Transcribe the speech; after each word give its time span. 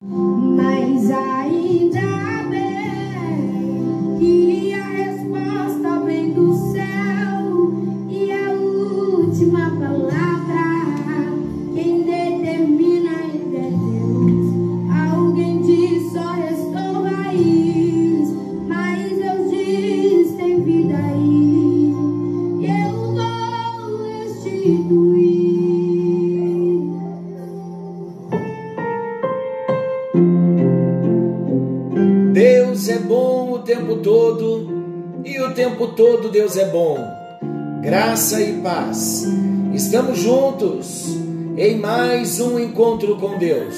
Mas 0.00 1.10
ainda 1.10 2.44
bem 2.48 2.77
Deus 36.38 36.56
é 36.56 36.66
bom. 36.66 36.96
Graça 37.82 38.40
e 38.40 38.60
paz. 38.60 39.24
Estamos 39.74 40.20
juntos 40.20 41.04
em 41.56 41.76
mais 41.76 42.38
um 42.38 42.60
encontro 42.60 43.16
com 43.16 43.36
Deus. 43.36 43.74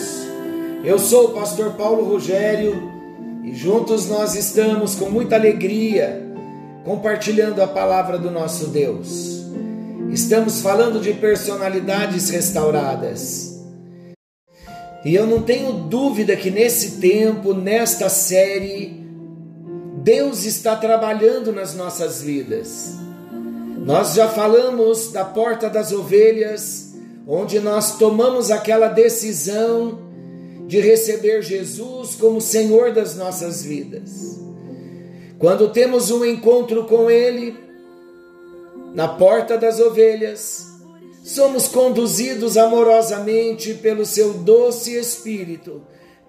Eu 0.85 0.99
sou 0.99 1.29
o 1.29 1.33
pastor 1.33 1.71
Paulo 1.71 2.05
Rogério 2.05 2.75
e 3.43 3.55
juntos 3.55 4.11
nós 4.11 4.35
estamos 4.35 4.95
com 4.95 5.09
muita 5.09 5.37
alegria 5.37 6.23
compartilhando 6.85 7.63
a 7.63 7.67
palavra 7.67 8.19
do 8.19 8.31
nosso 8.31 8.67
Deus. 8.67 9.43
Estamos 10.11 10.61
falando 10.61 11.01
de 11.01 11.15
personalidades 11.15 12.29
restauradas. 12.29 13.59
E 15.03 15.15
eu 15.15 15.27
não 15.27 15.41
tenho 15.41 15.73
dúvida 15.73 16.37
que 16.37 16.51
nesse 16.51 17.01
tempo, 17.01 17.55
nesta 17.55 18.11
série, 18.11 19.00
Deus 20.03 20.45
está 20.47 20.75
trabalhando 20.77 21.53
nas 21.53 21.75
nossas 21.75 22.23
vidas. 22.23 22.95
Nós 23.77 24.15
já 24.15 24.29
falamos 24.29 25.13
da 25.13 25.25
porta 25.25 25.69
das 25.69 25.93
ovelhas, 25.93 26.95
onde 27.27 27.61
nós 27.61 27.99
tomamos 27.99 28.51
aquela 28.51 28.89
decisão 28.89 29.99
de 30.67 30.81
receber 30.81 31.43
Jesus 31.43 32.15
como 32.15 32.41
Senhor 32.41 32.93
das 32.93 33.15
nossas 33.15 33.63
vidas. 33.63 34.41
Quando 35.39 35.71
temos 35.71 36.11
um 36.11 36.25
encontro 36.25 36.85
com 36.85 37.11
Ele, 37.11 37.57
na 38.95 39.07
porta 39.07 39.59
das 39.59 39.81
ovelhas, 39.81 40.67
somos 41.23 41.69
conduzidos 41.69 42.57
amorosamente 42.57 43.75
pelo 43.75 44.07
seu 44.07 44.33
doce 44.33 44.95
Espírito, 44.95 45.83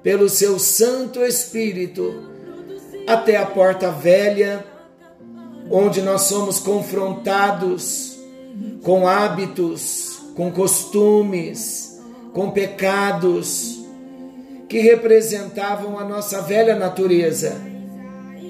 pelo 0.04 0.28
seu 0.28 0.60
Santo 0.60 1.24
Espírito, 1.24 2.31
até 3.08 3.38
a 3.38 3.46
porta 3.46 3.92
velha, 3.92 4.66
onde 5.70 6.02
nós 6.02 6.24
somos 6.24 6.60
confrontados 6.60 8.18
com 8.84 9.08
hábitos, 9.08 10.20
com 10.36 10.52
costumes, 10.52 12.00
com 12.34 12.52
pecados 12.52 13.80
que 14.68 14.80
representavam 14.80 16.00
a 16.00 16.04
nossa 16.04 16.42
velha 16.42 16.76
natureza. 16.76 17.62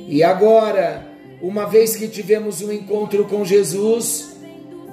E 0.07 0.23
agora, 0.23 1.07
uma 1.41 1.65
vez 1.65 1.95
que 1.95 2.07
tivemos 2.07 2.61
um 2.61 2.71
encontro 2.71 3.25
com 3.25 3.43
Jesus, 3.43 4.31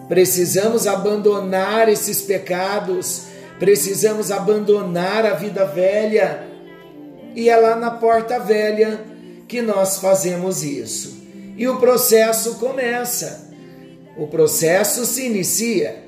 Precisamos 0.09 0.87
abandonar 0.87 1.89
esses 1.89 2.23
pecados, 2.23 3.25
precisamos 3.59 4.33
abandonar 4.33 5.27
a 5.27 5.35
vida 5.35 5.67
velha. 5.67 6.45
E 7.37 7.51
é 7.51 7.57
lá 7.57 7.77
na 7.77 7.91
porta 7.91 8.41
velha 8.41 8.99
que 9.49 9.63
nós 9.63 9.99
fazemos 9.99 10.63
isso. 10.63 11.27
E 11.57 11.67
o 11.67 11.79
processo 11.79 12.57
começa. 12.57 13.51
O 14.17 14.27
processo 14.27 15.07
se 15.07 15.27
inicia. 15.27 16.05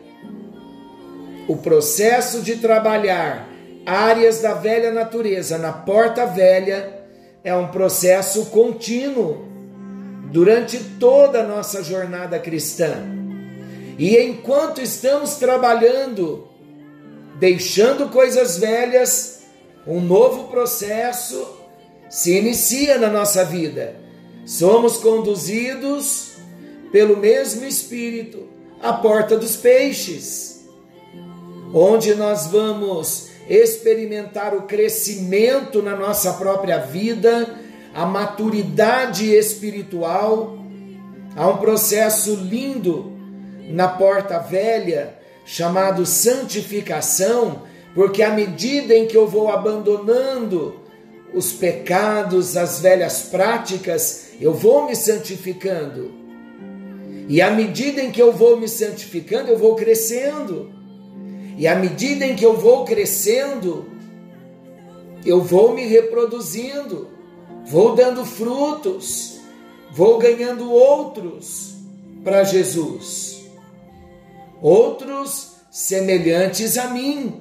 O 1.49 1.57
processo 1.57 2.43
de 2.43 2.57
trabalhar 2.57 3.49
áreas 3.85 4.41
da 4.41 4.55
velha 4.55 4.93
natureza 4.93 5.59
na 5.59 5.73
porta 5.73 6.27
velha 6.27 7.01
é 7.43 7.55
um 7.55 7.69
processo 7.69 8.47
contínuo 8.47 9.49
durante 10.31 10.79
toda 11.01 11.41
a 11.41 11.47
nossa 11.47 11.83
jornada 11.83 12.39
cristã. 12.39 12.95
E 13.99 14.17
enquanto 14.19 14.81
estamos 14.81 15.37
trabalhando, 15.37 16.49
deixando 17.39 18.09
coisas 18.11 18.59
velhas, 18.59 19.41
um 19.87 20.01
novo 20.01 20.49
processo 20.49 21.60
se 22.11 22.37
inicia 22.37 22.99
na 22.99 23.09
nossa 23.09 23.45
vida. 23.45 23.95
Somos 24.45 24.97
conduzidos 24.97 26.33
pelo 26.91 27.17
mesmo 27.17 27.65
Espírito 27.65 28.49
à 28.83 28.93
porta 28.93 29.39
dos 29.39 29.55
peixes, 29.55 30.69
onde 31.73 32.17
nós 32.17 32.49
vamos 32.49 33.29
experimentar 33.49 34.55
o 34.57 34.63
crescimento 34.63 35.81
na 35.81 35.95
nossa 35.95 36.33
própria 36.33 36.79
vida, 36.79 37.57
a 37.95 38.05
maturidade 38.05 39.33
espiritual. 39.33 40.59
Há 41.37 41.47
um 41.47 41.59
processo 41.59 42.35
lindo 42.35 43.13
na 43.69 43.87
porta 43.87 44.39
velha, 44.41 45.15
chamado 45.45 46.05
santificação, 46.05 47.63
porque 47.95 48.21
à 48.21 48.31
medida 48.31 48.95
em 48.95 49.07
que 49.07 49.17
eu 49.17 49.29
vou 49.29 49.49
abandonando 49.49 50.80
os 51.35 51.53
pecados, 51.53 52.57
as 52.57 52.81
velhas 52.81 53.23
práticas, 53.23 54.31
eu 54.41 54.53
vou 54.53 54.87
me 54.87 54.97
santificando. 54.97 56.13
E 57.29 57.41
à 57.41 57.51
medida 57.51 58.03
em 58.03 58.11
que 58.11 58.21
eu 58.21 58.33
vou 58.33 58.59
me 58.59 58.69
santificando, 58.69 59.51
eu 59.51 59.59
vou 59.59 59.77
crescendo. 59.77 60.73
E 61.57 61.67
à 61.67 61.77
medida 61.77 62.27
em 62.27 62.35
que 62.35 62.45
eu 62.45 62.57
vou 62.57 62.85
crescendo, 62.85 63.87
eu 65.25 65.41
vou 65.41 65.73
me 65.73 65.87
reproduzindo, 65.87 67.09
vou 67.67 67.95
dando 67.95 68.25
frutos, 68.25 69.39
vou 69.93 70.19
ganhando 70.19 70.71
outros 70.71 71.75
para 72.25 72.43
Jesus 72.43 73.41
outros 74.61 75.53
semelhantes 75.71 76.77
a 76.77 76.89
mim. 76.89 77.41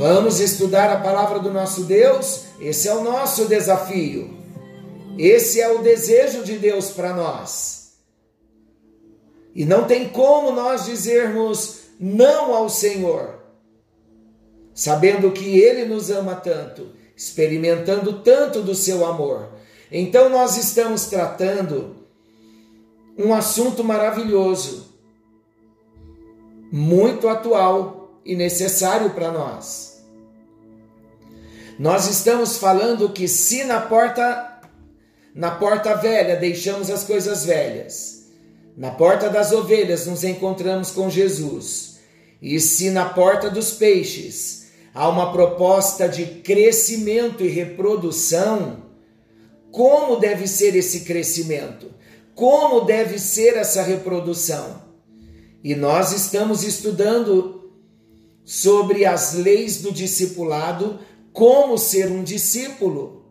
Vamos 0.00 0.40
estudar 0.40 0.90
a 0.90 0.98
palavra 0.98 1.40
do 1.40 1.52
nosso 1.52 1.84
Deus? 1.84 2.44
Esse 2.58 2.88
é 2.88 2.94
o 2.94 3.04
nosso 3.04 3.44
desafio. 3.44 4.30
Esse 5.18 5.60
é 5.60 5.70
o 5.70 5.82
desejo 5.82 6.42
de 6.42 6.56
Deus 6.56 6.88
para 6.88 7.12
nós. 7.12 7.98
E 9.54 9.66
não 9.66 9.86
tem 9.86 10.08
como 10.08 10.52
nós 10.52 10.86
dizermos 10.86 11.80
não 12.00 12.54
ao 12.54 12.70
Senhor, 12.70 13.40
sabendo 14.72 15.32
que 15.32 15.60
Ele 15.60 15.84
nos 15.84 16.08
ama 16.08 16.34
tanto, 16.34 16.92
experimentando 17.14 18.22
tanto 18.22 18.62
do 18.62 18.74
seu 18.74 19.04
amor. 19.04 19.50
Então 19.92 20.30
nós 20.30 20.56
estamos 20.56 21.10
tratando 21.10 21.94
um 23.18 23.34
assunto 23.34 23.84
maravilhoso, 23.84 24.94
muito 26.72 27.28
atual 27.28 28.18
e 28.24 28.34
necessário 28.34 29.10
para 29.10 29.30
nós. 29.30 29.89
Nós 31.80 32.06
estamos 32.06 32.58
falando 32.58 33.08
que 33.08 33.26
se 33.26 33.64
na 33.64 33.80
porta 33.80 34.60
na 35.34 35.50
porta 35.52 35.94
velha 35.94 36.36
deixamos 36.36 36.90
as 36.90 37.04
coisas 37.04 37.44
velhas, 37.46 38.26
na 38.76 38.90
porta 38.90 39.30
das 39.30 39.50
ovelhas 39.50 40.06
nos 40.06 40.22
encontramos 40.22 40.90
com 40.90 41.08
Jesus, 41.08 42.00
e 42.42 42.60
se 42.60 42.90
na 42.90 43.06
porta 43.06 43.48
dos 43.48 43.72
peixes 43.72 44.66
há 44.92 45.08
uma 45.08 45.32
proposta 45.32 46.06
de 46.06 46.26
crescimento 46.26 47.42
e 47.42 47.48
reprodução, 47.48 48.82
como 49.70 50.16
deve 50.16 50.46
ser 50.46 50.76
esse 50.76 51.00
crescimento? 51.00 51.90
como 52.40 52.86
deve 52.86 53.18
ser 53.18 53.54
essa 53.58 53.82
reprodução. 53.82 54.82
E 55.62 55.74
nós 55.74 56.12
estamos 56.12 56.64
estudando 56.64 57.70
sobre 58.46 59.04
as 59.04 59.34
leis 59.34 59.82
do 59.82 59.92
discipulado, 59.92 60.98
como 61.32 61.78
ser 61.78 62.10
um 62.10 62.22
discípulo. 62.22 63.24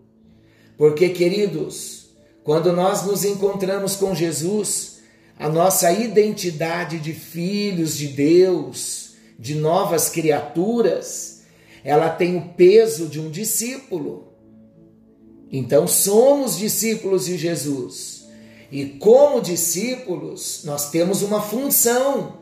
Porque, 0.78 1.10
queridos, 1.10 2.10
quando 2.44 2.72
nós 2.72 3.06
nos 3.06 3.26
encontramos 3.26 3.96
com 3.96 4.16
Jesus, 4.16 5.00
a 5.38 5.50
nossa 5.50 5.92
identidade 5.92 7.00
de 7.00 7.14
filhos 7.14 7.98
de 7.98 8.08
Deus, 8.08 9.16
de 9.38 9.56
novas 9.56 10.10
criaturas, 10.10 11.44
ela 11.84 12.10
tem 12.10 12.38
o 12.38 12.50
peso 12.54 13.08
de 13.08 13.20
um 13.20 13.30
discípulo. 13.30 14.34
Então 15.52 15.88
somos 15.88 16.58
discípulos 16.58 17.26
de 17.26 17.38
Jesus. 17.38 18.28
E 18.72 18.86
como 18.86 19.42
discípulos, 19.42 20.62
nós 20.64 20.92
temos 20.92 21.22
uma 21.22 21.42
função, 21.42 22.40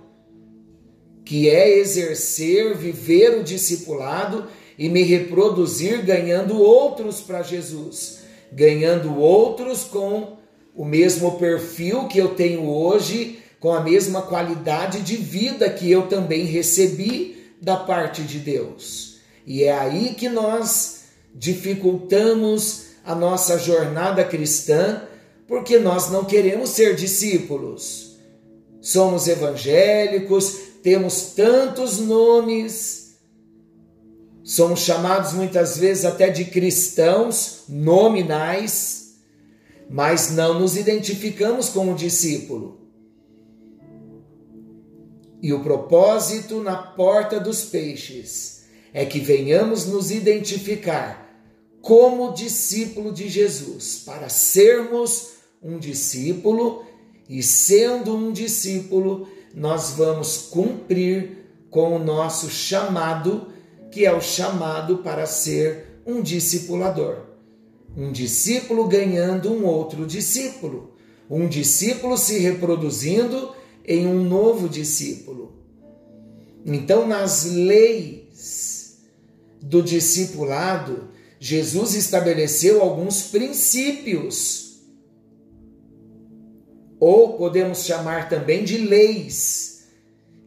que 1.23 1.49
é 1.49 1.77
exercer, 1.77 2.75
viver 2.77 3.39
o 3.39 3.43
discipulado 3.43 4.47
e 4.77 4.89
me 4.89 5.03
reproduzir 5.03 6.03
ganhando 6.03 6.61
outros 6.61 7.21
para 7.21 7.41
Jesus, 7.41 8.19
ganhando 8.51 9.17
outros 9.17 9.83
com 9.83 10.37
o 10.75 10.85
mesmo 10.85 11.37
perfil 11.37 12.07
que 12.07 12.19
eu 12.19 12.35
tenho 12.35 12.69
hoje, 12.69 13.39
com 13.59 13.73
a 13.73 13.81
mesma 13.81 14.21
qualidade 14.21 15.01
de 15.01 15.15
vida 15.15 15.69
que 15.69 15.89
eu 15.89 16.03
também 16.03 16.45
recebi 16.45 17.51
da 17.59 17.75
parte 17.75 18.21
de 18.21 18.37
Deus. 18.39 19.17
E 19.45 19.63
é 19.63 19.73
aí 19.73 20.13
que 20.13 20.29
nós 20.29 21.05
dificultamos 21.33 22.87
a 23.03 23.15
nossa 23.15 23.57
jornada 23.57 24.23
cristã, 24.23 25.01
porque 25.47 25.79
nós 25.79 26.11
não 26.11 26.25
queremos 26.25 26.71
ser 26.71 26.95
discípulos. 26.95 28.17
Somos 28.81 29.27
evangélicos, 29.27 30.59
temos 30.83 31.33
tantos 31.35 31.99
nomes, 31.99 32.96
somos 34.47 34.79
chamados 34.79 35.33
muitas 35.33 35.77
vezes 35.77 36.05
até 36.05 36.29
de 36.29 36.45
cristãos 36.45 37.65
nominais, 37.67 39.17
mas 39.89 40.31
não 40.31 40.57
nos 40.57 40.77
identificamos 40.77 41.67
como 41.67 41.93
discípulo. 41.93 42.79
E 45.41 45.51
o 45.51 45.61
propósito 45.61 46.63
na 46.63 46.77
porta 46.77 47.41
dos 47.41 47.65
peixes 47.65 48.63
é 48.93 49.03
que 49.05 49.19
venhamos 49.19 49.85
nos 49.85 50.11
identificar 50.11 51.29
como 51.81 52.33
discípulo 52.33 53.11
de 53.11 53.27
Jesus, 53.27 54.01
para 54.05 54.29
sermos 54.29 55.31
um 55.61 55.77
discípulo 55.77 56.85
e 57.27 57.43
sendo 57.43 58.15
um 58.15 58.31
discípulo, 58.31 59.27
nós 59.53 59.91
vamos 59.91 60.47
cumprir 60.49 61.49
com 61.69 61.97
o 61.97 61.99
nosso 61.99 62.49
chamado, 62.49 63.56
que 63.97 64.05
é 64.05 64.13
o 64.13 64.21
chamado 64.21 64.99
para 64.99 65.25
ser 65.25 66.01
um 66.05 66.21
discipulador. 66.21 67.23
Um 67.97 68.11
discípulo 68.11 68.87
ganhando 68.87 69.51
um 69.51 69.65
outro 69.65 70.05
discípulo, 70.05 70.93
um 71.27 71.47
discípulo 71.47 72.15
se 72.15 72.37
reproduzindo 72.37 73.55
em 73.83 74.05
um 74.05 74.23
novo 74.23 74.69
discípulo. 74.69 75.51
Então, 76.63 77.07
nas 77.07 77.45
leis 77.45 78.99
do 79.59 79.81
discipulado, 79.81 81.09
Jesus 81.39 81.95
estabeleceu 81.95 82.83
alguns 82.83 83.23
princípios, 83.23 84.79
ou 86.99 87.35
podemos 87.35 87.83
chamar 87.83 88.29
também 88.29 88.63
de 88.63 88.77
leis. 88.77 89.87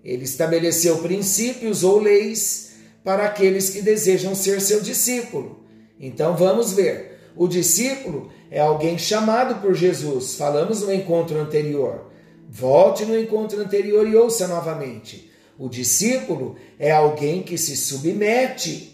Ele 0.04 0.22
estabeleceu 0.22 0.98
princípios 0.98 1.82
ou 1.82 1.98
leis 1.98 2.69
para 3.04 3.24
aqueles 3.24 3.70
que 3.70 3.82
desejam 3.82 4.34
ser 4.34 4.60
seu 4.60 4.80
discípulo. 4.80 5.64
Então 5.98 6.36
vamos 6.36 6.72
ver. 6.72 7.18
O 7.36 7.46
discípulo 7.46 8.30
é 8.50 8.60
alguém 8.60 8.98
chamado 8.98 9.60
por 9.60 9.74
Jesus. 9.74 10.34
Falamos 10.34 10.82
no 10.82 10.92
encontro 10.92 11.38
anterior. 11.38 12.10
Volte 12.48 13.04
no 13.04 13.18
encontro 13.18 13.60
anterior 13.60 14.06
e 14.08 14.16
ouça 14.16 14.48
novamente. 14.48 15.30
O 15.58 15.68
discípulo 15.68 16.56
é 16.78 16.90
alguém 16.90 17.42
que 17.42 17.56
se 17.56 17.76
submete 17.76 18.90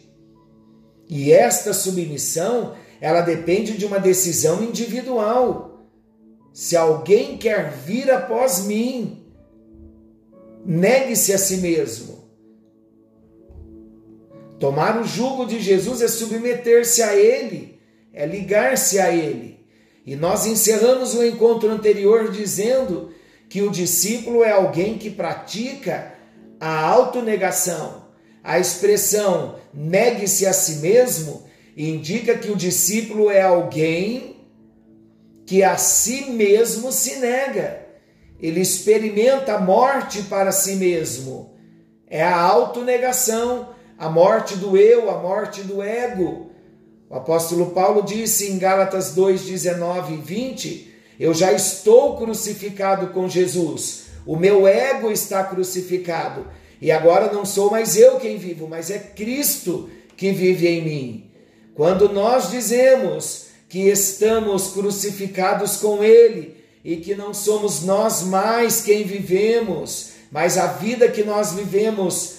e 1.08 1.32
esta 1.32 1.72
submissão, 1.72 2.74
ela 3.00 3.20
depende 3.20 3.76
de 3.76 3.86
uma 3.86 3.98
decisão 3.98 4.62
individual. 4.62 5.86
Se 6.52 6.76
alguém 6.76 7.36
quer 7.36 7.70
vir 7.70 8.10
após 8.10 8.64
mim, 8.64 9.24
negue-se 10.64 11.32
a 11.32 11.38
si 11.38 11.58
mesmo. 11.58 12.15
Tomar 14.58 15.00
o 15.00 15.04
jugo 15.04 15.44
de 15.44 15.60
Jesus 15.60 16.00
é 16.00 16.08
submeter-se 16.08 17.02
a 17.02 17.14
Ele, 17.14 17.78
é 18.12 18.26
ligar-se 18.26 18.98
a 18.98 19.12
Ele. 19.12 19.60
E 20.04 20.16
nós 20.16 20.46
encerramos 20.46 21.14
o 21.14 21.24
encontro 21.24 21.70
anterior 21.70 22.30
dizendo 22.30 23.10
que 23.48 23.62
o 23.62 23.70
discípulo 23.70 24.42
é 24.42 24.52
alguém 24.52 24.96
que 24.98 25.10
pratica 25.10 26.14
a 26.58 26.80
autonegação 26.80 28.06
a 28.46 28.60
expressão 28.60 29.56
negue-se 29.74 30.46
a 30.46 30.52
si 30.52 30.76
mesmo 30.76 31.42
indica 31.76 32.38
que 32.38 32.48
o 32.48 32.54
discípulo 32.54 33.28
é 33.28 33.42
alguém 33.42 34.36
que 35.44 35.64
a 35.64 35.76
si 35.76 36.30
mesmo 36.30 36.92
se 36.92 37.16
nega. 37.16 37.84
Ele 38.40 38.60
experimenta 38.60 39.54
a 39.54 39.60
morte 39.60 40.22
para 40.22 40.52
si 40.52 40.76
mesmo. 40.76 41.56
É 42.06 42.22
a 42.22 42.40
autonegação, 42.40 43.70
a 43.98 44.08
morte 44.08 44.56
do 44.56 44.76
eu, 44.76 45.10
a 45.10 45.18
morte 45.18 45.62
do 45.62 45.82
ego. 45.82 46.50
O 47.08 47.14
apóstolo 47.14 47.70
Paulo 47.70 48.02
disse 48.02 48.50
em 48.50 48.58
Gálatas 48.58 49.14
2, 49.14 49.42
19 49.42 50.14
e 50.14 50.16
20: 50.16 50.94
Eu 51.18 51.32
já 51.32 51.52
estou 51.52 52.16
crucificado 52.16 53.08
com 53.08 53.28
Jesus, 53.28 54.06
o 54.26 54.36
meu 54.36 54.66
ego 54.66 55.10
está 55.10 55.44
crucificado 55.44 56.46
e 56.80 56.90
agora 56.90 57.32
não 57.32 57.44
sou 57.44 57.70
mais 57.70 57.96
eu 57.96 58.18
quem 58.18 58.36
vivo, 58.36 58.68
mas 58.68 58.90
é 58.90 58.98
Cristo 58.98 59.88
que 60.16 60.32
vive 60.32 60.68
em 60.68 60.84
mim. 60.84 61.30
Quando 61.74 62.08
nós 62.08 62.50
dizemos 62.50 63.46
que 63.68 63.88
estamos 63.88 64.68
crucificados 64.68 65.76
com 65.76 66.02
Ele 66.02 66.56
e 66.84 66.96
que 66.96 67.14
não 67.14 67.32
somos 67.34 67.82
nós 67.82 68.22
mais 68.22 68.80
quem 68.80 69.04
vivemos, 69.04 70.10
mas 70.30 70.58
a 70.58 70.66
vida 70.66 71.08
que 71.08 71.22
nós 71.22 71.52
vivemos 71.52 72.35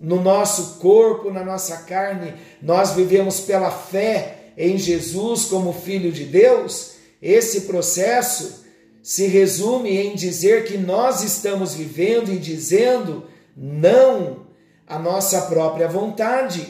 no 0.00 0.20
nosso 0.22 0.78
corpo, 0.78 1.30
na 1.30 1.44
nossa 1.44 1.78
carne, 1.78 2.32
nós 2.62 2.92
vivemos 2.92 3.40
pela 3.40 3.70
fé 3.70 4.52
em 4.56 4.78
Jesus 4.78 5.44
como 5.44 5.72
Filho 5.72 6.10
de 6.10 6.24
Deus, 6.24 6.92
esse 7.20 7.62
processo 7.62 8.64
se 9.02 9.26
resume 9.26 9.96
em 9.96 10.14
dizer 10.14 10.64
que 10.64 10.78
nós 10.78 11.22
estamos 11.22 11.74
vivendo 11.74 12.32
e 12.32 12.38
dizendo 12.38 13.24
não 13.56 14.46
à 14.86 14.98
nossa 14.98 15.42
própria 15.42 15.88
vontade 15.88 16.66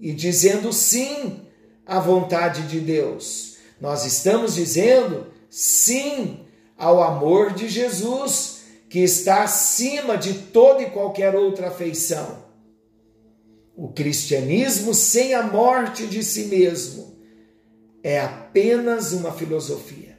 e 0.00 0.12
dizendo 0.12 0.72
sim 0.72 1.40
à 1.86 1.98
vontade 1.98 2.62
de 2.62 2.80
Deus. 2.80 3.56
Nós 3.80 4.04
estamos 4.04 4.54
dizendo 4.54 5.26
sim 5.48 6.40
ao 6.76 7.02
amor 7.02 7.52
de 7.52 7.68
Jesus, 7.68 8.60
que 8.88 9.00
está 9.00 9.42
acima 9.42 10.16
de 10.16 10.32
toda 10.32 10.82
e 10.82 10.90
qualquer 10.90 11.34
outra 11.34 11.68
afeição. 11.68 12.49
O 13.80 13.88
cristianismo 13.88 14.92
sem 14.92 15.32
a 15.32 15.42
morte 15.42 16.06
de 16.06 16.22
si 16.22 16.44
mesmo 16.44 17.16
é 18.02 18.20
apenas 18.20 19.12
uma 19.12 19.32
filosofia. 19.32 20.18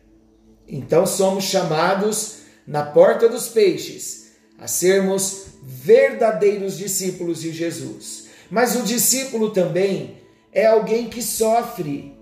Então 0.68 1.06
somos 1.06 1.44
chamados 1.44 2.38
na 2.66 2.84
porta 2.84 3.30
dos 3.30 3.50
peixes 3.50 4.32
a 4.58 4.68
sermos 4.68 5.50
verdadeiros 5.62 6.76
discípulos 6.76 7.40
de 7.42 7.52
Jesus. 7.52 8.30
Mas 8.50 8.76
o 8.76 8.82
discípulo 8.82 9.52
também 9.52 10.18
é 10.52 10.66
alguém 10.66 11.08
que 11.08 11.22
sofre. 11.22 12.18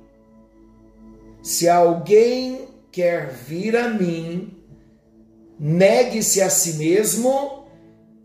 Se 1.42 1.70
alguém 1.70 2.68
quer 2.92 3.32
vir 3.32 3.78
a 3.78 3.88
mim, 3.88 4.62
negue-se 5.58 6.42
a 6.42 6.50
si 6.50 6.74
mesmo, 6.74 7.66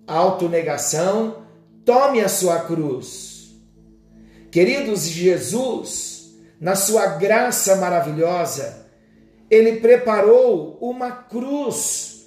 autonegação, 0.05 1.44
tome 1.85 2.21
a 2.21 2.29
sua 2.29 2.61
cruz. 2.61 3.55
Queridos, 4.51 5.09
Jesus, 5.09 6.35
na 6.61 6.77
sua 6.77 7.07
graça 7.07 7.77
maravilhosa, 7.77 8.87
ele 9.51 9.81
preparou 9.81 10.79
uma 10.81 11.11
cruz 11.11 12.27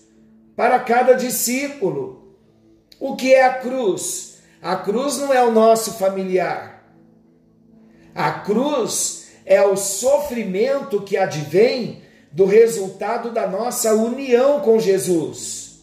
para 0.56 0.80
cada 0.80 1.14
discípulo. 1.14 2.36
O 3.00 3.16
que 3.16 3.34
é 3.34 3.46
a 3.46 3.54
cruz? 3.54 4.40
A 4.62 4.76
cruz 4.76 5.18
não 5.18 5.34
é 5.34 5.44
o 5.44 5.52
nosso 5.52 5.94
familiar. 5.94 6.84
A 8.14 8.32
cruz 8.32 9.28
é 9.46 9.62
o 9.62 9.78
sofrimento 9.78 11.02
que 11.02 11.16
advém 11.16 12.02
do 12.32 12.46
resultado 12.46 13.32
da 13.32 13.48
nossa 13.48 13.94
união 13.94 14.60
com 14.60 14.80
Jesus. 14.80 15.80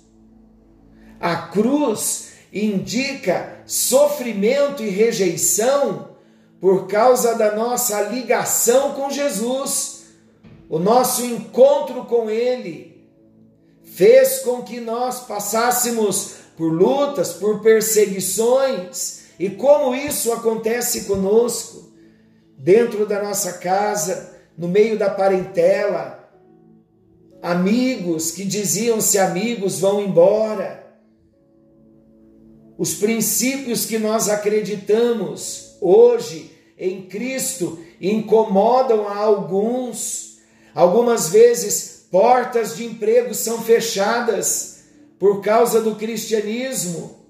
A 1.20 1.36
cruz 1.36 2.23
indica 2.54 3.58
sofrimento 3.66 4.82
e 4.82 4.88
rejeição 4.88 6.14
por 6.60 6.86
causa 6.86 7.34
da 7.34 7.54
nossa 7.54 8.00
ligação 8.02 8.92
com 8.92 9.10
Jesus, 9.10 10.04
o 10.68 10.78
nosso 10.78 11.24
encontro 11.24 12.04
com 12.04 12.30
Ele, 12.30 13.04
fez 13.82 14.38
com 14.38 14.62
que 14.62 14.80
nós 14.80 15.20
passássemos 15.26 16.36
por 16.56 16.72
lutas, 16.72 17.32
por 17.32 17.60
perseguições. 17.60 19.24
E 19.38 19.50
como 19.50 19.94
isso 19.94 20.32
acontece 20.32 21.04
conosco, 21.04 21.92
dentro 22.56 23.04
da 23.04 23.22
nossa 23.22 23.54
casa, 23.54 24.32
no 24.56 24.68
meio 24.68 24.98
da 24.98 25.10
parentela, 25.10 26.30
amigos 27.42 28.30
que 28.30 28.44
diziam-se 28.44 29.18
amigos 29.18 29.80
vão 29.80 30.00
embora. 30.00 30.83
Os 32.76 32.94
princípios 32.94 33.84
que 33.86 33.98
nós 33.98 34.28
acreditamos 34.28 35.76
hoje 35.80 36.50
em 36.76 37.02
Cristo 37.02 37.78
incomodam 38.00 39.08
a 39.08 39.16
alguns. 39.16 40.38
Algumas 40.74 41.28
vezes, 41.28 42.06
portas 42.10 42.76
de 42.76 42.84
emprego 42.84 43.32
são 43.32 43.62
fechadas 43.62 44.84
por 45.18 45.40
causa 45.40 45.80
do 45.80 45.94
cristianismo. 45.94 47.24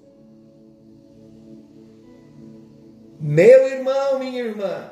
Meu 3.19 3.67
irmão, 3.67 4.19
minha 4.19 4.41
irmã, 4.41 4.91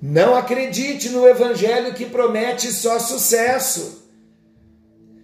não 0.00 0.34
acredite 0.34 1.08
no 1.08 1.26
evangelho 1.26 1.94
que 1.94 2.06
promete 2.06 2.72
só 2.72 2.98
sucesso. 2.98 4.02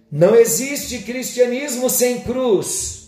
Não 0.09 0.33
existe 0.33 0.99
cristianismo 0.99 1.89
sem 1.89 2.21
cruz. 2.21 2.98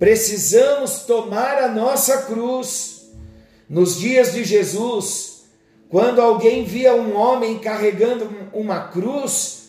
Precisamos 0.00 1.04
tomar 1.04 1.62
a 1.62 1.68
nossa 1.68 2.22
cruz. 2.22 3.12
Nos 3.68 4.00
dias 4.00 4.32
de 4.32 4.42
Jesus, 4.42 5.44
quando 5.88 6.20
alguém 6.20 6.64
via 6.64 6.92
um 6.92 7.16
homem 7.16 7.60
carregando 7.60 8.28
uma 8.52 8.88
cruz, 8.88 9.68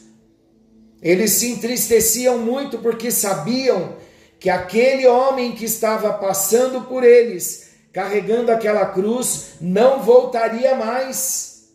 eles 1.04 1.34
se 1.34 1.52
entristeciam 1.52 2.40
muito 2.40 2.80
porque 2.80 3.12
sabiam 3.12 3.96
que 4.40 4.50
aquele 4.50 5.06
homem 5.06 5.52
que 5.52 5.66
estava 5.66 6.12
passando 6.14 6.82
por 6.82 7.04
eles 7.04 7.70
carregando 7.92 8.52
aquela 8.52 8.86
cruz, 8.86 9.56
não 9.60 10.02
voltaria 10.02 10.76
mais. 10.76 11.74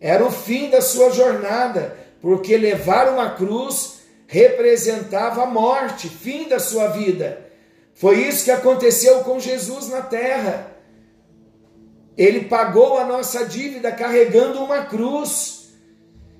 Era 0.00 0.24
o 0.24 0.30
fim 0.30 0.70
da 0.70 0.80
sua 0.80 1.10
jornada, 1.10 1.96
porque 2.20 2.56
levar 2.56 3.12
uma 3.12 3.30
cruz 3.30 3.94
representava 4.26 5.42
a 5.42 5.46
morte, 5.46 6.08
fim 6.08 6.48
da 6.48 6.58
sua 6.58 6.88
vida. 6.88 7.43
Foi 7.94 8.26
isso 8.26 8.44
que 8.44 8.50
aconteceu 8.50 9.20
com 9.20 9.38
Jesus 9.38 9.88
na 9.88 10.02
terra. 10.02 10.76
Ele 12.16 12.44
pagou 12.44 12.98
a 12.98 13.04
nossa 13.04 13.46
dívida 13.46 13.92
carregando 13.92 14.62
uma 14.62 14.84
cruz. 14.84 15.72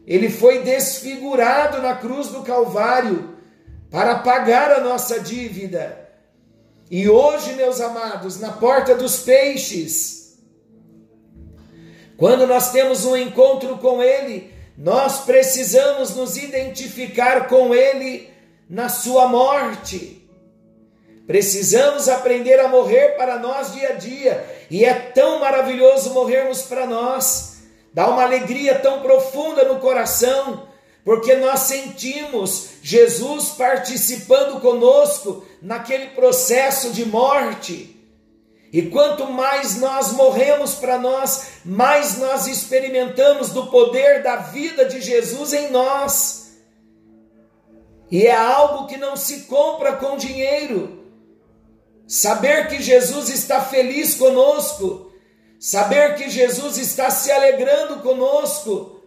Ele 0.07 0.29
foi 0.29 0.63
desfigurado 0.63 1.81
na 1.81 1.95
cruz 1.95 2.29
do 2.29 2.43
Calvário 2.43 3.37
para 3.91 4.19
pagar 4.19 4.73
a 4.73 4.81
nossa 4.81 5.21
dívida. 5.21 6.11
E 6.91 7.09
hoje, 7.09 7.55
meus 7.55 7.81
amados, 7.81 8.39
na 8.39 8.53
porta 8.53 8.95
dos 8.95 9.19
peixes, 9.21 10.39
quando 12.17 12.47
nós 12.47 12.71
temos 12.73 13.05
um 13.05 13.17
encontro 13.17 13.79
com 13.79 14.03
Ele, 14.03 14.53
nós 14.77 15.25
precisamos 15.25 16.15
nos 16.15 16.37
identificar 16.37 17.49
com 17.49 17.75
Ele 17.75 18.29
na 18.69 18.89
Sua 18.89 19.27
morte. 19.27 20.24
Precisamos 21.27 22.09
aprender 22.09 22.61
a 22.61 22.69
morrer 22.69 23.17
para 23.17 23.39
nós 23.39 23.73
dia 23.73 23.91
a 23.91 23.93
dia, 23.93 24.67
e 24.71 24.85
é 24.85 24.93
tão 24.93 25.41
maravilhoso 25.41 26.13
morrermos 26.13 26.63
para 26.63 26.87
nós, 26.87 27.63
dá 27.93 28.09
uma 28.09 28.23
alegria 28.23 28.79
tão 28.79 29.01
profunda 29.01 29.65
no 29.65 29.81
coração 29.81 30.69
porque 31.05 31.35
nós 31.35 31.61
sentimos 31.61 32.71
Jesus 32.83 33.51
participando 33.51 34.59
conosco 34.61 35.45
naquele 35.61 36.07
processo 36.09 36.93
de 36.93 37.05
morte. 37.05 37.91
E 38.73 38.83
quanto 38.83 39.27
mais 39.27 39.77
nós 39.79 40.13
morremos 40.13 40.75
para 40.75 40.99
nós, 40.99 41.61
mais 41.65 42.19
nós 42.19 42.47
experimentamos 42.47 43.51
do 43.51 43.67
poder 43.67 44.23
da 44.23 44.37
vida 44.37 44.87
de 44.87 45.01
Jesus 45.01 45.53
em 45.53 45.71
nós. 45.71 46.55
E 48.11 48.27
é 48.27 48.35
algo 48.35 48.87
que 48.87 48.97
não 48.97 49.15
se 49.15 49.43
compra 49.43 49.93
com 49.97 50.17
dinheiro. 50.17 51.04
Saber 52.07 52.69
que 52.69 52.83
Jesus 52.83 53.31
está 53.31 53.63
feliz 53.63 54.15
conosco, 54.15 55.13
saber 55.59 56.17
que 56.17 56.29
Jesus 56.29 56.77
está 56.77 57.11
se 57.11 57.31
alegrando 57.31 58.01
conosco, 58.01 59.01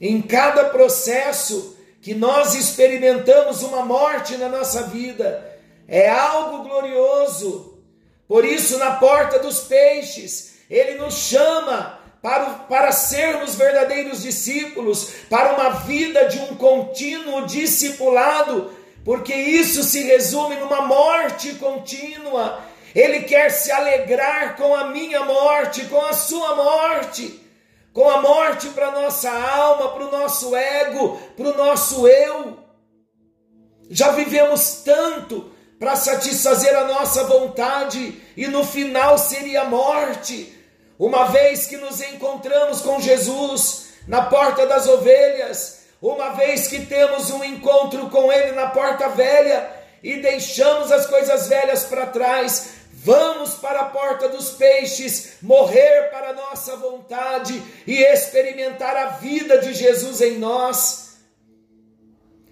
em 0.00 0.20
cada 0.20 0.64
processo 0.66 1.76
que 2.00 2.14
nós 2.14 2.54
experimentamos 2.54 3.62
uma 3.62 3.84
morte 3.84 4.36
na 4.36 4.48
nossa 4.48 4.84
vida, 4.84 5.48
é 5.86 6.08
algo 6.08 6.64
glorioso. 6.64 7.78
Por 8.26 8.44
isso, 8.44 8.78
na 8.78 8.92
porta 8.92 9.38
dos 9.38 9.60
peixes, 9.60 10.54
ele 10.68 10.94
nos 10.94 11.14
chama 11.14 12.00
para, 12.22 12.50
para 12.50 12.92
sermos 12.92 13.56
verdadeiros 13.56 14.22
discípulos, 14.22 15.10
para 15.28 15.54
uma 15.54 15.70
vida 15.80 16.24
de 16.28 16.38
um 16.38 16.56
contínuo 16.56 17.46
discipulado, 17.46 18.72
porque 19.04 19.34
isso 19.34 19.82
se 19.82 20.02
resume 20.02 20.56
numa 20.56 20.82
morte 20.82 21.54
contínua. 21.54 22.62
Ele 22.94 23.22
quer 23.22 23.50
se 23.50 23.70
alegrar 23.72 24.56
com 24.56 24.74
a 24.74 24.88
minha 24.88 25.24
morte, 25.24 25.84
com 25.86 26.00
a 26.04 26.12
sua 26.12 26.54
morte 26.54 27.42
com 27.92 28.08
a 28.08 28.22
morte 28.22 28.68
para 28.70 28.90
nossa 28.90 29.30
alma, 29.30 29.92
para 29.92 30.06
o 30.06 30.10
nosso 30.10 30.56
ego, 30.56 31.20
para 31.36 31.50
o 31.50 31.56
nosso 31.56 32.08
eu. 32.08 32.58
Já 33.90 34.12
vivemos 34.12 34.82
tanto 34.84 35.52
para 35.78 35.96
satisfazer 35.96 36.74
a 36.74 36.84
nossa 36.84 37.24
vontade 37.24 38.20
e 38.36 38.46
no 38.46 38.64
final 38.64 39.18
seria 39.18 39.62
a 39.62 39.68
morte. 39.68 40.58
Uma 40.98 41.26
vez 41.26 41.66
que 41.66 41.76
nos 41.76 42.00
encontramos 42.00 42.80
com 42.80 43.00
Jesus 43.00 43.88
na 44.08 44.22
porta 44.22 44.66
das 44.66 44.86
ovelhas, 44.86 45.81
uma 46.02 46.30
vez 46.30 46.66
que 46.66 46.84
temos 46.84 47.30
um 47.30 47.42
encontro 47.44 48.10
com 48.10 48.30
Ele 48.30 48.52
na 48.52 48.66
porta 48.66 49.08
velha 49.08 49.70
e 50.02 50.16
deixamos 50.16 50.90
as 50.90 51.06
coisas 51.06 51.46
velhas 51.46 51.84
para 51.84 52.06
trás, 52.06 52.82
Vamos 53.04 53.54
para 53.54 53.80
a 53.80 53.84
porta 53.86 54.28
dos 54.28 54.50
peixes, 54.50 55.32
morrer 55.42 56.08
para 56.12 56.34
nossa 56.34 56.76
vontade 56.76 57.60
e 57.84 58.00
experimentar 58.00 58.96
a 58.96 59.06
vida 59.06 59.58
de 59.58 59.74
Jesus 59.74 60.20
em 60.20 60.38
nós. 60.38 61.16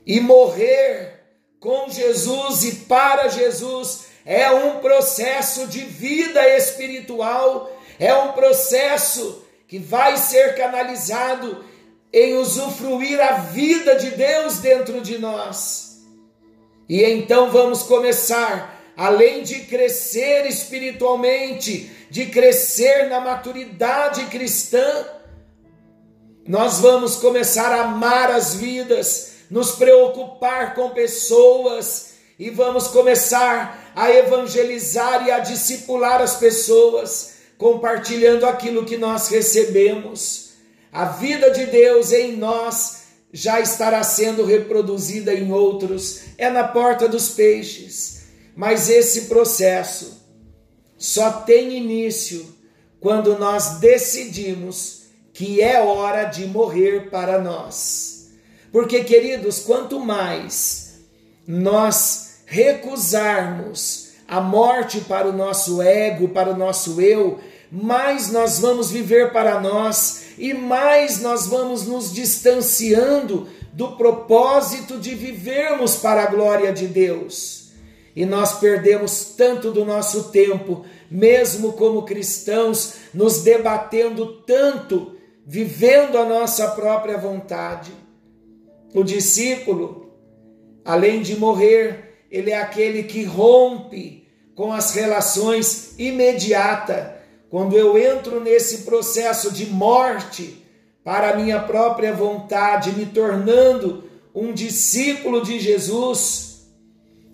E 0.04 0.18
morrer 0.18 1.20
com 1.60 1.88
Jesus 1.88 2.64
e 2.64 2.74
para 2.86 3.28
Jesus 3.28 4.06
é 4.26 4.50
um 4.50 4.80
processo 4.80 5.68
de 5.68 5.84
vida 5.84 6.44
espiritual, 6.56 7.70
é 7.96 8.12
um 8.12 8.32
processo 8.32 9.46
que 9.68 9.78
vai 9.78 10.16
ser 10.16 10.56
canalizado 10.56 11.64
em 12.12 12.36
usufruir 12.38 13.20
a 13.20 13.38
vida 13.38 13.96
de 13.96 14.10
Deus 14.10 14.58
dentro 14.58 15.00
de 15.00 15.18
nós. 15.18 16.00
E 16.88 17.02
então 17.04 17.50
vamos 17.50 17.82
começar 17.82 18.80
além 18.96 19.42
de 19.42 19.60
crescer 19.60 20.44
espiritualmente, 20.46 21.90
de 22.10 22.26
crescer 22.26 23.08
na 23.08 23.20
maturidade 23.20 24.26
cristã, 24.26 25.06
nós 26.46 26.80
vamos 26.80 27.16
começar 27.16 27.72
a 27.72 27.82
amar 27.82 28.30
as 28.30 28.54
vidas, 28.56 29.32
nos 29.50 29.72
preocupar 29.72 30.74
com 30.74 30.90
pessoas 30.90 32.10
e 32.38 32.50
vamos 32.50 32.88
começar 32.88 33.92
a 33.94 34.10
evangelizar 34.10 35.26
e 35.26 35.30
a 35.30 35.38
discipular 35.38 36.20
as 36.20 36.36
pessoas, 36.36 37.34
compartilhando 37.56 38.44
aquilo 38.44 38.84
que 38.84 38.96
nós 38.96 39.28
recebemos. 39.28 40.49
A 40.92 41.04
vida 41.06 41.50
de 41.50 41.66
Deus 41.66 42.12
em 42.12 42.36
nós 42.36 43.00
já 43.32 43.60
estará 43.60 44.02
sendo 44.02 44.44
reproduzida 44.44 45.32
em 45.32 45.52
outros, 45.52 46.22
é 46.36 46.50
na 46.50 46.64
porta 46.64 47.08
dos 47.08 47.30
peixes 47.30 48.20
mas 48.60 48.90
esse 48.90 49.22
processo 49.22 50.20
só 50.98 51.30
tem 51.30 51.78
início 51.78 52.46
quando 53.00 53.38
nós 53.38 53.78
decidimos 53.78 55.04
que 55.32 55.62
é 55.62 55.80
hora 55.80 56.24
de 56.24 56.46
morrer 56.46 57.08
para 57.08 57.40
nós. 57.40 58.32
Porque, 58.70 59.02
queridos, 59.02 59.60
quanto 59.60 59.98
mais 59.98 61.00
nós 61.46 62.42
recusarmos 62.44 64.10
a 64.28 64.40
morte 64.40 65.00
para 65.00 65.26
o 65.26 65.32
nosso 65.32 65.80
ego, 65.80 66.28
para 66.28 66.50
o 66.50 66.56
nosso 66.56 67.00
eu, 67.00 67.40
mais 67.72 68.30
nós 68.30 68.58
vamos 68.58 68.90
viver 68.90 69.32
para 69.32 69.58
nós 69.58 70.19
e 70.38 70.54
mais 70.54 71.20
nós 71.20 71.46
vamos 71.46 71.86
nos 71.86 72.12
distanciando 72.12 73.48
do 73.72 73.96
propósito 73.96 74.98
de 74.98 75.14
vivermos 75.14 75.96
para 75.96 76.22
a 76.22 76.26
glória 76.26 76.72
de 76.72 76.86
Deus 76.86 77.60
e 78.14 78.26
nós 78.26 78.58
perdemos 78.58 79.34
tanto 79.36 79.70
do 79.70 79.84
nosso 79.84 80.24
tempo, 80.30 80.84
mesmo 81.10 81.72
como 81.74 82.02
cristãos, 82.02 82.94
nos 83.14 83.42
debatendo 83.42 84.42
tanto, 84.42 85.16
vivendo 85.46 86.18
a 86.18 86.24
nossa 86.24 86.68
própria 86.72 87.16
vontade. 87.16 87.92
O 88.92 89.04
discípulo, 89.04 90.12
além 90.84 91.22
de 91.22 91.36
morrer, 91.36 92.24
ele 92.30 92.50
é 92.50 92.60
aquele 92.60 93.04
que 93.04 93.22
rompe 93.22 94.26
com 94.54 94.72
as 94.72 94.92
relações 94.94 95.94
imediata. 95.98 97.19
Quando 97.50 97.76
eu 97.76 97.98
entro 97.98 98.38
nesse 98.38 98.78
processo 98.78 99.50
de 99.50 99.66
morte 99.66 100.64
para 101.02 101.30
a 101.30 101.36
minha 101.36 101.58
própria 101.58 102.14
vontade, 102.14 102.92
me 102.92 103.06
tornando 103.06 104.04
um 104.32 104.52
discípulo 104.52 105.42
de 105.42 105.58
Jesus, 105.58 106.68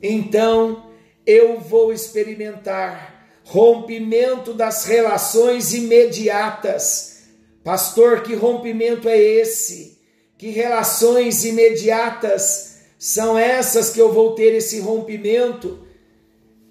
então 0.02 0.86
eu 1.26 1.60
vou 1.60 1.92
experimentar 1.92 3.16
rompimento 3.44 4.54
das 4.54 4.86
relações 4.86 5.74
imediatas. 5.74 7.24
Pastor, 7.62 8.22
que 8.22 8.34
rompimento 8.34 9.10
é 9.10 9.20
esse? 9.20 9.98
Que 10.38 10.48
relações 10.48 11.44
imediatas 11.44 12.80
são 12.98 13.36
essas 13.36 13.90
que 13.90 14.00
eu 14.00 14.10
vou 14.12 14.34
ter 14.34 14.54
esse 14.54 14.80
rompimento? 14.80 15.86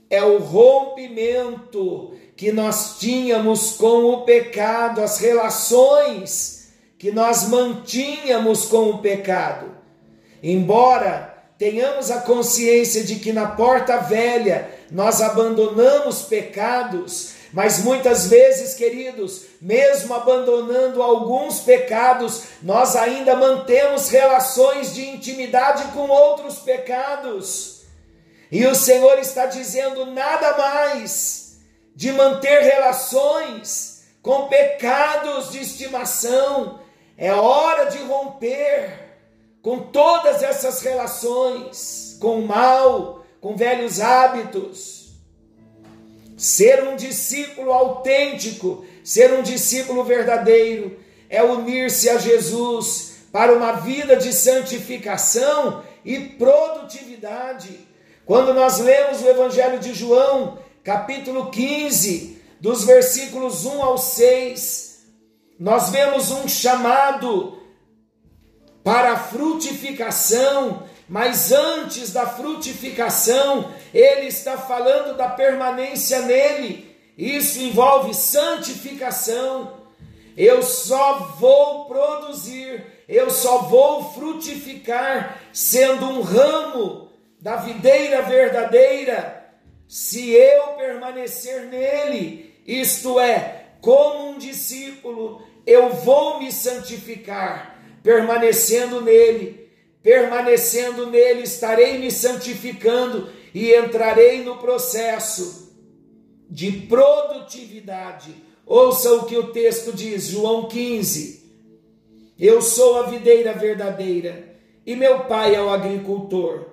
É 0.09 0.23
o 0.23 0.39
rompimento 0.39 2.13
que 2.35 2.51
nós 2.51 2.97
tínhamos 2.99 3.71
com 3.71 4.05
o 4.05 4.21
pecado, 4.25 5.01
as 5.01 5.19
relações 5.19 6.67
que 6.97 7.11
nós 7.11 7.47
mantínhamos 7.47 8.65
com 8.65 8.89
o 8.89 8.97
pecado. 8.97 9.71
Embora 10.43 11.33
tenhamos 11.57 12.11
a 12.11 12.21
consciência 12.21 13.03
de 13.03 13.15
que 13.15 13.31
na 13.31 13.47
porta 13.47 13.97
velha 13.97 14.69
nós 14.91 15.21
abandonamos 15.21 16.23
pecados, 16.23 17.33
mas 17.53 17.83
muitas 17.83 18.27
vezes, 18.27 18.73
queridos, 18.73 19.43
mesmo 19.61 20.13
abandonando 20.13 21.01
alguns 21.01 21.61
pecados, 21.61 22.43
nós 22.61 22.97
ainda 22.97 23.33
mantemos 23.35 24.09
relações 24.09 24.93
de 24.93 25.07
intimidade 25.07 25.85
com 25.93 26.09
outros 26.09 26.59
pecados. 26.59 27.83
E 28.51 28.65
o 28.65 28.75
Senhor 28.75 29.17
está 29.19 29.45
dizendo 29.45 30.05
nada 30.05 30.57
mais 30.57 31.44
de 31.95 32.11
manter 32.11 32.61
relações 32.61 34.03
com 34.21 34.47
pecados 34.47 35.51
de 35.51 35.61
estimação. 35.61 36.79
É 37.17 37.33
hora 37.33 37.85
de 37.85 37.99
romper 37.99 39.05
com 39.61 39.79
todas 39.79 40.43
essas 40.43 40.81
relações, 40.81 42.17
com 42.19 42.39
o 42.39 42.47
mal, 42.47 43.25
com 43.39 43.55
velhos 43.55 43.99
hábitos. 43.99 45.13
Ser 46.37 46.83
um 46.83 46.95
discípulo 46.95 47.71
autêntico, 47.71 48.85
ser 49.03 49.33
um 49.33 49.41
discípulo 49.41 50.03
verdadeiro, 50.03 50.99
é 51.29 51.41
unir-se 51.41 52.09
a 52.09 52.17
Jesus 52.17 53.15
para 53.31 53.53
uma 53.53 53.73
vida 53.73 54.15
de 54.15 54.33
santificação 54.33 55.83
e 56.03 56.19
produtividade. 56.19 57.87
Quando 58.25 58.53
nós 58.53 58.79
lemos 58.79 59.21
o 59.21 59.29
Evangelho 59.29 59.79
de 59.79 59.93
João, 59.93 60.57
capítulo 60.85 61.49
15, 61.49 62.39
dos 62.61 62.83
versículos 62.85 63.65
1 63.65 63.81
ao 63.81 63.97
6, 63.97 65.03
nós 65.59 65.89
vemos 65.89 66.29
um 66.29 66.47
chamado 66.47 67.59
para 68.83 69.13
a 69.13 69.17
frutificação, 69.17 70.83
mas 71.09 71.51
antes 71.51 72.13
da 72.13 72.27
frutificação, 72.27 73.73
ele 73.91 74.27
está 74.27 74.59
falando 74.59 75.17
da 75.17 75.27
permanência 75.27 76.21
nele. 76.21 76.95
Isso 77.17 77.59
envolve 77.59 78.13
santificação. 78.13 79.85
Eu 80.37 80.61
só 80.61 81.35
vou 81.39 81.85
produzir, 81.85 82.85
eu 83.09 83.31
só 83.31 83.63
vou 83.63 84.13
frutificar 84.13 85.41
sendo 85.51 86.05
um 86.05 86.21
ramo 86.21 87.09
da 87.41 87.55
videira 87.55 88.21
verdadeira, 88.21 89.34
se 89.87 90.31
eu 90.31 90.73
permanecer 90.73 91.67
nele, 91.67 92.53
isto 92.65 93.19
é, 93.19 93.65
como 93.81 94.31
um 94.31 94.37
discípulo, 94.37 95.41
eu 95.65 95.93
vou 95.93 96.39
me 96.39 96.51
santificar 96.51 97.75
permanecendo 98.05 99.01
nele, 99.01 99.67
permanecendo 100.03 101.09
nele, 101.09 101.41
estarei 101.41 101.97
me 101.97 102.11
santificando 102.11 103.29
e 103.51 103.73
entrarei 103.73 104.43
no 104.43 104.57
processo 104.57 105.73
de 106.47 106.71
produtividade. 106.71 108.35
Ouça 108.63 109.11
o 109.13 109.25
que 109.25 109.35
o 109.35 109.51
texto 109.51 109.91
diz, 109.91 110.27
João 110.27 110.67
15. 110.67 111.43
Eu 112.37 112.61
sou 112.61 112.99
a 112.99 113.07
videira 113.07 113.53
verdadeira 113.53 114.55
e 114.85 114.95
meu 114.95 115.21
pai 115.21 115.55
é 115.55 115.61
o 115.61 115.69
agricultor. 115.69 116.67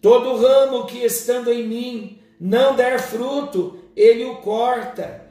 Todo 0.00 0.36
ramo 0.36 0.86
que 0.86 1.04
estando 1.04 1.52
em 1.52 1.66
mim 1.66 2.18
não 2.46 2.76
der 2.76 3.00
fruto, 3.00 3.78
ele 3.96 4.22
o 4.26 4.36
corta, 4.36 5.22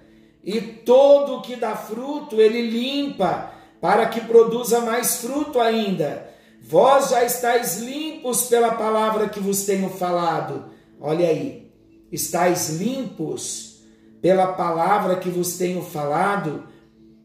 e 0.43 0.59
todo 0.59 1.43
que 1.43 1.55
dá 1.55 1.75
fruto, 1.75 2.41
ele 2.41 2.71
limpa, 2.71 3.53
para 3.79 4.07
que 4.07 4.19
produza 4.21 4.81
mais 4.81 5.17
fruto 5.17 5.59
ainda. 5.59 6.27
Vós 6.59 7.11
já 7.11 7.23
estáis 7.23 7.77
limpos 7.77 8.45
pela 8.45 8.73
palavra 8.73 9.29
que 9.29 9.39
vos 9.39 9.63
tenho 9.63 9.91
falado. 9.91 10.71
Olha 10.99 11.27
aí, 11.27 11.71
estáis 12.11 12.79
limpos 12.79 13.83
pela 14.19 14.47
palavra 14.47 15.17
que 15.17 15.29
vos 15.29 15.55
tenho 15.55 15.83
falado. 15.83 16.63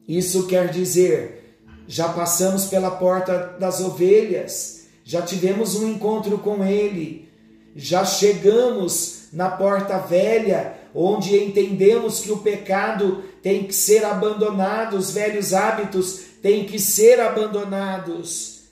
Isso 0.06 0.46
quer 0.46 0.68
dizer, 0.70 1.62
já 1.86 2.10
passamos 2.10 2.66
pela 2.66 2.90
porta 2.90 3.56
das 3.58 3.80
ovelhas, 3.80 4.86
já 5.02 5.22
tivemos 5.22 5.76
um 5.76 5.88
encontro 5.88 6.36
com 6.36 6.62
Ele, 6.62 7.26
já 7.74 8.04
chegamos 8.04 9.17
na 9.32 9.50
porta 9.50 9.98
velha, 9.98 10.74
onde 10.94 11.36
entendemos 11.36 12.20
que 12.20 12.32
o 12.32 12.38
pecado 12.38 13.22
tem 13.42 13.64
que 13.64 13.74
ser 13.74 14.04
abandonado, 14.04 14.96
os 14.96 15.10
velhos 15.10 15.52
hábitos 15.52 16.20
têm 16.42 16.64
que 16.64 16.78
ser 16.78 17.20
abandonados. 17.20 18.62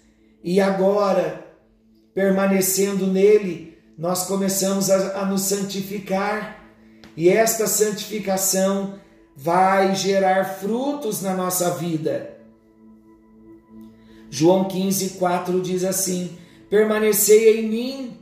E 0.42 0.60
agora, 0.60 1.44
permanecendo 2.14 3.06
nele, 3.06 3.76
nós 3.98 4.26
começamos 4.26 4.90
a, 4.90 5.22
a 5.22 5.24
nos 5.24 5.42
santificar. 5.42 6.64
E 7.16 7.28
esta 7.28 7.66
santificação 7.66 8.98
vai 9.34 9.94
gerar 9.94 10.44
frutos 10.44 11.22
na 11.22 11.34
nossa 11.34 11.70
vida. 11.70 12.36
João 14.30 14.64
15, 14.64 15.10
4 15.10 15.60
diz 15.60 15.84
assim: 15.84 16.36
Permanecei 16.68 17.60
em 17.60 17.68
mim, 17.68 18.15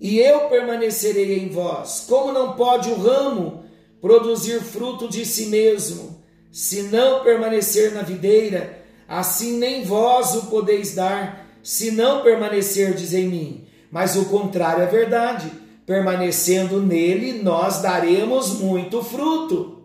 e 0.00 0.18
eu 0.18 0.48
permanecerei 0.48 1.38
em 1.38 1.48
vós. 1.48 2.06
Como 2.08 2.32
não 2.32 2.54
pode 2.54 2.88
o 2.88 2.94
ramo 2.94 3.64
produzir 4.00 4.60
fruto 4.60 5.06
de 5.08 5.26
si 5.26 5.46
mesmo, 5.46 6.18
se 6.50 6.84
não 6.84 7.22
permanecer 7.22 7.92
na 7.92 8.02
videira, 8.02 8.82
assim 9.06 9.58
nem 9.58 9.84
vós 9.84 10.34
o 10.34 10.46
podeis 10.46 10.94
dar, 10.94 11.46
se 11.62 11.90
não 11.90 12.22
permanecerdes 12.22 13.12
em 13.12 13.28
mim. 13.28 13.64
Mas 13.90 14.16
o 14.16 14.24
contrário 14.26 14.82
é 14.82 14.86
verdade. 14.86 15.52
Permanecendo 15.84 16.80
nele, 16.80 17.42
nós 17.42 17.82
daremos 17.82 18.54
muito 18.60 19.02
fruto. 19.02 19.82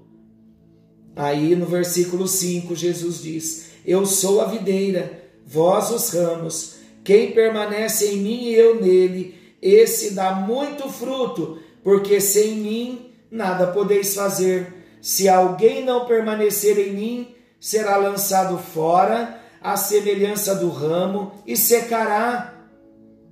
Aí 1.16 1.56
no 1.56 1.66
versículo 1.66 2.28
5, 2.28 2.76
Jesus 2.76 3.22
diz: 3.22 3.66
Eu 3.86 4.06
sou 4.06 4.42
a 4.42 4.46
videira, 4.46 5.24
vós 5.46 5.90
os 5.92 6.10
ramos. 6.12 6.76
Quem 7.04 7.32
permanece 7.32 8.14
em 8.14 8.18
mim 8.18 8.44
e 8.44 8.54
eu 8.54 8.82
nele, 8.82 9.45
esse 9.68 10.12
dá 10.12 10.32
muito 10.32 10.88
fruto, 10.88 11.58
porque 11.84 12.22
sem 12.22 12.56
mim 12.56 13.12
nada 13.32 13.68
podeis 13.68 14.14
fazer. 14.14 15.00
Se 15.02 15.28
alguém 15.28 15.84
não 15.84 16.06
permanecer 16.06 16.78
em 16.78 16.94
mim, 16.94 17.36
será 17.60 17.98
lançado 17.98 18.60
fora, 18.60 19.42
à 19.60 19.76
semelhança 19.76 20.54
do 20.54 20.70
ramo, 20.70 21.32
e 21.48 21.58
secará. 21.58 22.54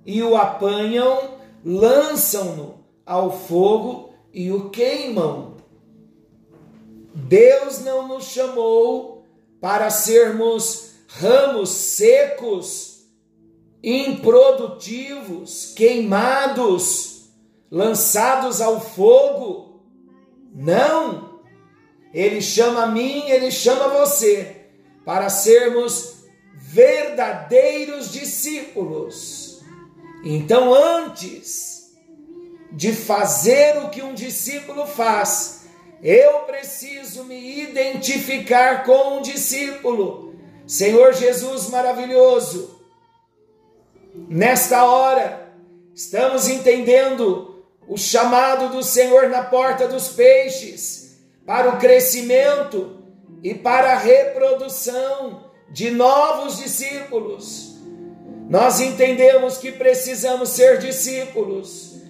E 0.06 0.24
o 0.24 0.36
apanham, 0.36 1.36
lançam-no 1.64 2.84
ao 3.06 3.32
fogo 3.32 4.14
e 4.34 4.52
o 4.52 4.70
queimam. 4.72 5.54
Deus 7.14 7.80
não 7.84 8.08
nos 8.08 8.26
chamou 8.26 9.24
para 9.62 9.92
sermos 9.92 10.94
ramos 11.08 11.70
secos, 11.70 12.93
improdutivos, 13.84 15.74
queimados, 15.76 17.26
lançados 17.70 18.62
ao 18.62 18.80
fogo. 18.80 19.82
Não! 20.54 21.42
Ele 22.14 22.42
chama 22.42 22.84
a 22.84 22.88
mim, 22.88 23.30
ele 23.30 23.52
chama 23.52 23.90
você 23.90 24.68
para 25.04 25.30
sermos 25.30 26.24
verdadeiros 26.56 28.12
discípulos. 28.12 29.62
Então, 30.24 30.74
antes 30.74 31.92
de 32.72 32.94
fazer 32.94 33.78
o 33.80 33.90
que 33.90 34.02
um 34.02 34.14
discípulo 34.14 34.86
faz, 34.88 35.66
eu 36.02 36.40
preciso 36.42 37.24
me 37.26 37.62
identificar 37.62 38.86
com 38.86 39.18
um 39.18 39.22
discípulo. 39.22 40.36
Senhor 40.66 41.14
Jesus 41.14 41.70
maravilhoso, 41.70 42.73
nesta 44.34 44.84
hora, 44.86 45.54
estamos 45.94 46.50
entendendo 46.50 47.64
o 47.88 47.96
chamado 47.96 48.70
do 48.70 48.82
Senhor 48.82 49.30
na 49.30 49.44
porta 49.44 49.88
dos 49.88 50.08
peixes 50.10 51.20
para 51.46 51.70
o 51.70 51.78
crescimento 51.78 52.98
e 53.44 53.54
para 53.54 53.94
a 53.94 53.98
reprodução 53.98 55.52
de 55.70 55.92
novos 55.92 56.58
discípulos. 56.58 57.76
Nós 58.50 58.80
entendemos 58.80 59.58
que 59.58 59.72
precisamos 59.72 60.50
ser 60.50 60.80
discípulos, 60.80 62.02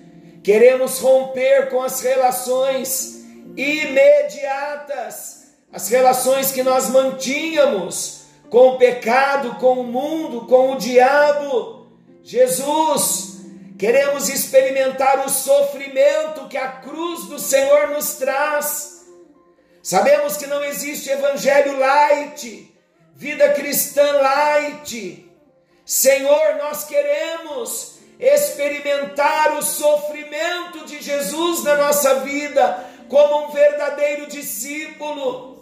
queremos 0.42 1.00
romper 1.00 1.70
com 1.70 1.82
as 1.82 2.00
relações 2.00 3.26
imediatas, 3.58 5.44
as 5.74 5.90
relações 5.90 6.54
que 6.54 6.64
nós 6.64 6.90
mantínhamos 6.90 8.22
com 8.50 8.70
o 8.70 8.78
pecado, 8.78 9.56
com 9.56 9.80
o 9.80 9.84
mundo, 9.84 10.46
com 10.48 10.72
o 10.72 10.78
diabo. 10.78 11.73
Jesus, 12.24 13.42
queremos 13.78 14.30
experimentar 14.30 15.26
o 15.26 15.30
sofrimento 15.30 16.48
que 16.48 16.58
a 16.58 16.70
cruz 16.70 17.26
do 17.26 17.38
Senhor 17.38 17.90
nos 17.90 18.16
traz. 18.16 19.06
Sabemos 19.82 20.38
que 20.38 20.48
não 20.48 20.64
existe 20.64 21.10
evangelho 21.10 21.78
light, 21.78 22.74
vida 23.14 23.52
cristã 23.52 24.10
light. 24.14 25.30
Senhor, 25.86 26.56
nós 26.56 26.86
queremos 26.86 27.98
experimentar 28.18 29.58
o 29.58 29.62
sofrimento 29.62 30.86
de 30.86 31.02
Jesus 31.02 31.62
na 31.66 31.76
nossa 31.76 32.22
vida 32.22 32.90
como 33.10 33.48
um 33.48 33.52
verdadeiro 33.52 34.28
discípulo. 34.28 35.53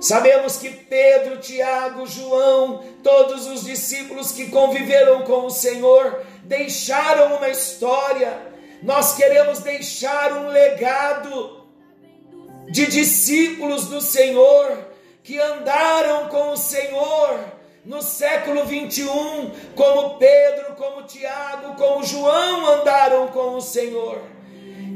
Sabemos 0.00 0.56
que 0.58 0.70
Pedro, 0.70 1.38
Tiago, 1.38 2.06
João, 2.06 2.84
todos 3.02 3.46
os 3.46 3.64
discípulos 3.64 4.32
que 4.32 4.50
conviveram 4.50 5.22
com 5.22 5.46
o 5.46 5.50
Senhor, 5.50 6.22
deixaram 6.44 7.36
uma 7.36 7.48
história. 7.48 8.38
Nós 8.82 9.14
queremos 9.14 9.60
deixar 9.60 10.32
um 10.32 10.48
legado 10.48 11.66
de 12.70 12.86
discípulos 12.86 13.86
do 13.86 14.00
Senhor 14.00 14.86
que 15.22 15.40
andaram 15.40 16.28
com 16.28 16.50
o 16.50 16.56
Senhor 16.56 17.40
no 17.84 18.02
século 18.02 18.64
21, 18.64 19.50
como 19.76 20.18
Pedro, 20.18 20.74
como 20.74 21.04
Tiago, 21.04 21.74
como 21.76 22.04
João 22.04 22.66
andaram 22.66 23.28
com 23.28 23.54
o 23.54 23.60
Senhor. 23.60 24.20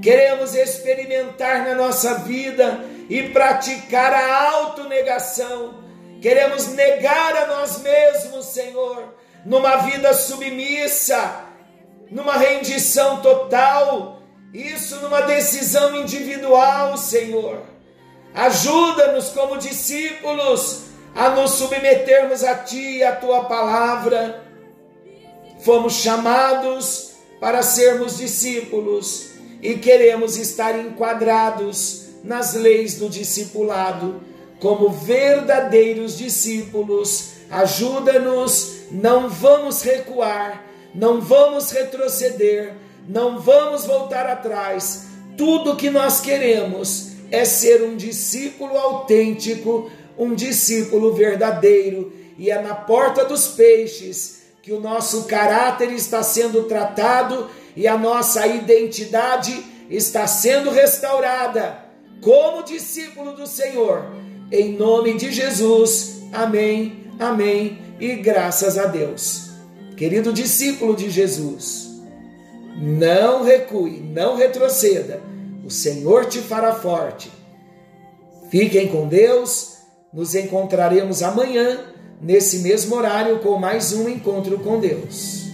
Queremos 0.02 0.54
experimentar 0.54 1.64
na 1.64 1.74
nossa 1.74 2.14
vida 2.14 2.84
e 3.10 3.24
praticar 3.30 4.14
a 4.14 4.50
autonegação. 4.52 5.82
Queremos 6.22 6.68
negar 6.68 7.36
a 7.36 7.46
nós 7.46 7.82
mesmos, 7.82 8.46
Senhor, 8.46 9.14
numa 9.44 9.78
vida 9.78 10.14
submissa, 10.14 11.44
numa 12.08 12.36
rendição 12.36 13.20
total, 13.20 14.22
isso 14.54 14.96
numa 15.00 15.22
decisão 15.22 15.96
individual, 15.96 16.96
Senhor. 16.96 17.62
Ajuda-nos 18.32 19.30
como 19.30 19.58
discípulos 19.58 20.84
a 21.12 21.30
nos 21.30 21.52
submetermos 21.52 22.44
a 22.44 22.54
Ti 22.54 22.98
e 22.98 23.04
a 23.04 23.16
Tua 23.16 23.44
palavra. 23.46 24.44
Fomos 25.64 25.94
chamados 25.94 27.14
para 27.40 27.62
sermos 27.62 28.18
discípulos 28.18 29.30
e 29.60 29.74
queremos 29.74 30.36
estar 30.36 30.78
enquadrados 30.78 32.09
nas 32.22 32.54
leis 32.54 32.96
do 32.96 33.08
discipulado 33.08 34.22
como 34.60 34.90
verdadeiros 34.90 36.16
discípulos. 36.16 37.30
Ajuda-nos, 37.50 38.82
não 38.92 39.28
vamos 39.28 39.82
recuar, 39.82 40.64
não 40.94 41.20
vamos 41.20 41.70
retroceder, 41.70 42.74
não 43.08 43.40
vamos 43.40 43.86
voltar 43.86 44.26
atrás. 44.26 45.06
Tudo 45.36 45.76
que 45.76 45.90
nós 45.90 46.20
queremos 46.20 47.12
é 47.30 47.44
ser 47.44 47.82
um 47.82 47.96
discípulo 47.96 48.76
autêntico, 48.76 49.90
um 50.16 50.34
discípulo 50.34 51.14
verdadeiro, 51.14 52.12
e 52.38 52.50
é 52.50 52.60
na 52.60 52.74
porta 52.74 53.24
dos 53.24 53.48
peixes 53.48 54.40
que 54.62 54.72
o 54.72 54.80
nosso 54.80 55.24
caráter 55.24 55.90
está 55.92 56.22
sendo 56.22 56.64
tratado 56.64 57.48
e 57.74 57.88
a 57.88 57.96
nossa 57.96 58.46
identidade 58.46 59.64
está 59.88 60.26
sendo 60.26 60.70
restaurada 60.70 61.89
como 62.20 62.64
discípulo 62.64 63.32
do 63.32 63.46
Senhor. 63.46 64.04
Em 64.50 64.76
nome 64.76 65.16
de 65.16 65.32
Jesus. 65.32 66.22
Amém. 66.32 67.06
Amém. 67.18 67.78
E 67.98 68.16
graças 68.16 68.78
a 68.78 68.86
Deus. 68.86 69.50
Querido 69.96 70.32
discípulo 70.32 70.96
de 70.96 71.10
Jesus, 71.10 71.90
não 72.74 73.44
recue, 73.44 74.00
não 74.00 74.34
retroceda. 74.34 75.20
O 75.62 75.70
Senhor 75.70 76.24
te 76.24 76.38
fará 76.38 76.74
forte. 76.74 77.30
Fiquem 78.50 78.88
com 78.88 79.06
Deus. 79.06 79.76
Nos 80.12 80.34
encontraremos 80.34 81.22
amanhã, 81.22 81.84
nesse 82.20 82.60
mesmo 82.60 82.96
horário, 82.96 83.38
com 83.40 83.58
mais 83.58 83.92
um 83.92 84.08
encontro 84.08 84.58
com 84.58 84.80
Deus. 84.80 85.50